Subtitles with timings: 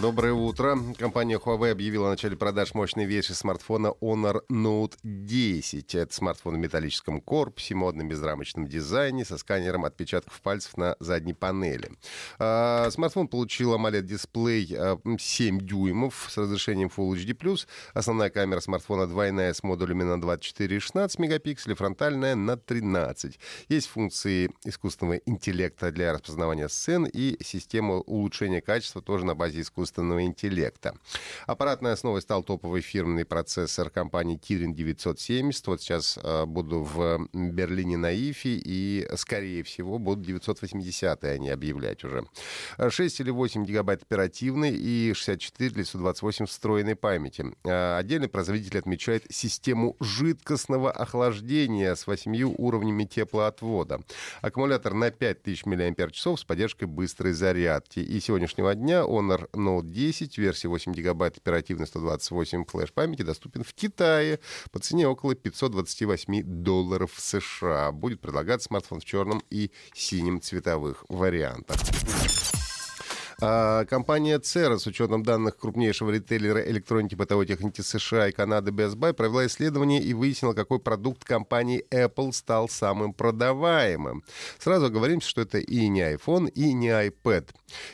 [0.00, 0.78] Доброе утро.
[0.96, 5.92] Компания Huawei объявила о начале продаж мощной версии смартфона Honor Note 10.
[5.96, 11.90] Это смартфон в металлическом корпусе, модном безрамочном дизайне, со сканером отпечатков пальцев на задней панели.
[12.38, 14.66] А, смартфон получил AMOLED-дисплей
[15.18, 17.66] 7 а, дюймов с разрешением Full HD+.
[17.92, 23.40] Основная камера смартфона двойная с модулями на 24 и 16 мегапикселей, фронтальная на 13.
[23.68, 29.87] Есть функции искусственного интеллекта для распознавания сцен и система улучшения качества тоже на базе искусственного
[29.88, 30.94] искусственного интеллекта.
[31.46, 35.66] Аппаратной основой стал топовый фирменный процессор компании Kirin 970.
[35.66, 42.04] Вот сейчас э, буду в Берлине на ИФИ, и, скорее всего, будут 980-е они объявлять
[42.04, 42.24] уже.
[42.88, 47.46] 6 или 8 гигабайт оперативной и 64 или 128 встроенной памяти.
[47.64, 54.00] Э, отдельный производитель отмечает систему жидкостного охлаждения с 8 уровнями теплоотвода.
[54.42, 58.00] Аккумулятор на 5000 мАч с поддержкой быстрой зарядки.
[58.00, 63.64] И сегодняшнего дня Honor Note Note 10 версии 8 гигабайт оперативной 128 флеш памяти доступен
[63.64, 67.92] в Китае по цене около 528 долларов США.
[67.92, 71.76] Будет предлагаться смартфон в черном и синем цветовых вариантах.
[73.40, 78.96] А, компания Cera, с учетом данных крупнейшего ритейлера электроники бытовой техники США и Канады Best
[78.96, 84.24] Buy, провела исследование и выяснила, какой продукт компании Apple стал самым продаваемым.
[84.58, 87.50] Сразу говорим, что это и не iPhone, и не iPad.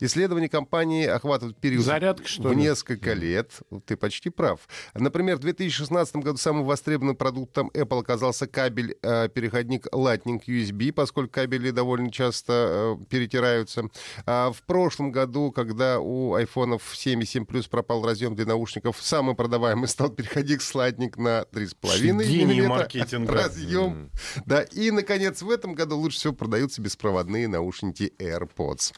[0.00, 3.52] Исследование компании охватывает период Зарядка, что в несколько лет.
[3.86, 4.66] Ты почти прав.
[4.94, 11.70] Например, в 2016 году самым востребованным продуктом Apple оказался кабель-переходник э, Lightning USB, поскольку кабели
[11.70, 13.84] довольно часто э, перетираются.
[14.26, 18.46] А в прошлом году году, когда у айфонов 7 и 7 Plus пропал разъем для
[18.46, 23.92] наушников, самый продаваемый стал переходник слайдник на 3,5 мм разъем.
[23.92, 24.42] Mm.
[24.46, 28.94] Да, и, наконец, в этом году лучше всего продаются беспроводные наушники AirPods.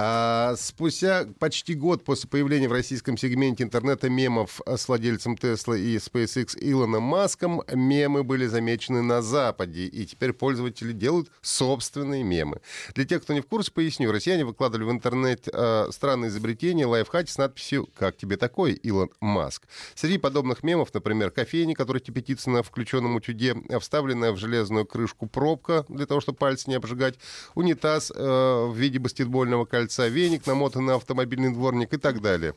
[0.00, 5.96] А, спустя почти год после появления в российском сегменте интернета мемов с владельцем Tesla и
[5.96, 12.60] SpaceX Илоном Маском, мемы были замечены на Западе, и теперь пользователи делают собственные мемы.
[12.94, 14.12] Для тех, кто не в курсе, поясню.
[14.12, 19.64] Россияне выкладывали в интернет э, странные изобретения, лайфхаки с надписью «Как тебе такой, Илон Маск?».
[19.96, 25.84] Среди подобных мемов, например, кофейни, который кипятится на включенном утюге, вставленная в железную крышку пробка
[25.88, 27.16] для того, чтобы пальцы не обжигать,
[27.56, 32.54] унитаз э, в виде баскетбольного кольца, кольца, веник, намотанный на автомобильный дворник и так далее.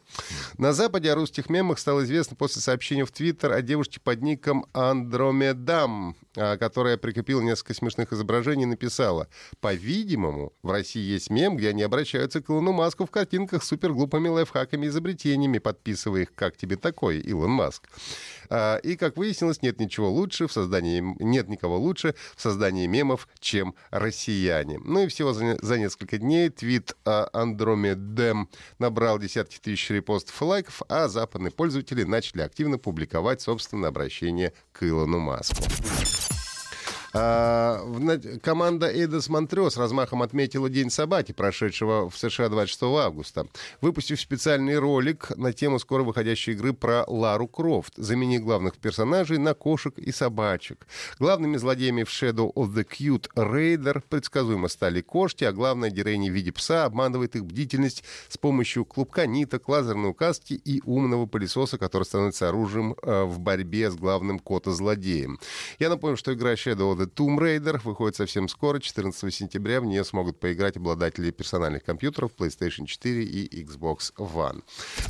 [0.57, 4.65] На Западе о русских мемах стало известно после сообщения в Твиттер о девушке под ником
[4.73, 9.27] Андромедам, а, которая прикрепила несколько смешных изображений и написала
[9.61, 14.27] «По-видимому, в России есть мем, где они обращаются к Илону Маску в картинках с суперглупыми
[14.27, 17.83] лайфхаками и изобретениями, подписывая их «Как тебе такой, Илон Маск?».
[18.49, 23.29] А, и, как выяснилось, нет ничего лучше в создании, нет никого лучше в создании мемов,
[23.39, 24.77] чем россияне.
[24.83, 26.95] Ну и всего за, за несколько дней твит
[27.25, 28.49] Андромедем
[28.79, 34.83] набрал десятки тысяч репостов и лайков, а западные пользователи начали активно публиковать собственное обращение к
[34.83, 35.63] Илону Маску.
[37.13, 37.81] А,
[38.41, 43.47] команда Эйдос Монтрео с размахом отметила День собаки, прошедшего в США 26 августа,
[43.81, 49.53] выпустив специальный ролик на тему скоро выходящей игры про Лару Крофт, заменив главных персонажей на
[49.53, 50.87] кошек и собачек.
[51.19, 56.33] Главными злодеями в Shadow of the Cute Raider предсказуемо стали кошки, а главная героиня в
[56.33, 62.03] виде пса обманывает их бдительность с помощью клубка ниток, лазерной указки и умного пылесоса, который
[62.03, 65.39] становится оружием э, в борьбе с главным кота-злодеем.
[65.79, 69.81] Я напомню, что игра Shadow of the Tomb Raider выходит совсем скоро, 14 сентября.
[69.81, 74.63] В нее смогут поиграть обладатели персональных компьютеров PlayStation 4 и Xbox One.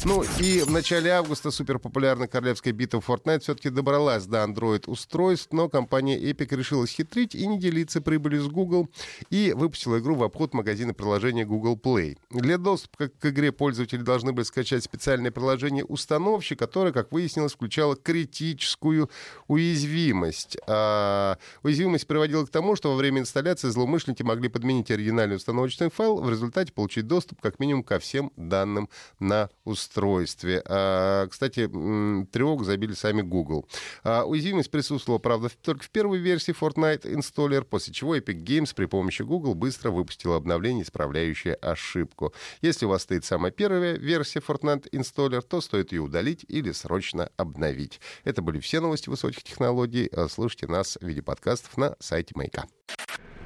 [0.06, 6.18] Ну и в начале августа суперпопулярная королевская битва Fortnite все-таки добралась до Android-устройств, но компания
[6.18, 8.90] Epic решила схитрить и не делиться прибылью с Google
[9.30, 12.18] и выпустила игру в обход магазина приложения Google Play.
[12.30, 17.96] Для доступа к игре пользователи должны были скачать специальное приложение установщик, которое, как выяснилось, включало
[17.96, 19.10] критическую
[19.48, 20.58] уязвимость.
[20.68, 25.90] А, уязвимость Уязвимость приводила к тому, что во время инсталляции злоумышленники могли подменить оригинальный установочный
[25.90, 28.88] файл, в результате получить доступ как минимум ко всем данным
[29.20, 30.62] на устройстве.
[30.68, 31.68] А, кстати,
[32.32, 33.68] тревогу забили сами Google.
[34.04, 38.86] А, уязвимость присутствовала, правда, только в первой версии Fortnite Installer, после чего Epic Games при
[38.86, 42.32] помощи Google быстро выпустила обновление, исправляющее ошибку.
[42.62, 47.32] Если у вас стоит самая первая версия Fortnite Installer, то стоит ее удалить или срочно
[47.38, 48.00] обновить.
[48.24, 50.12] Это были все новости высоких технологий.
[50.30, 52.66] Слушайте нас в виде подкастов на сайте Маяка.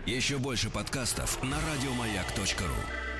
[0.05, 3.14] Еще больше подкастов на радиомаяк.ру.